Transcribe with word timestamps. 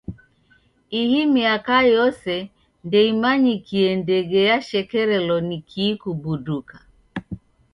Ihi 1.01 1.19
miaka 1.35 1.77
yose 1.95 2.31
ndeimanyikie 2.87 3.89
ndege 4.01 4.39
yashekerelo 4.51 5.35
ni 5.47 5.57
kii 5.69 5.95
kubuduka. 6.01 6.75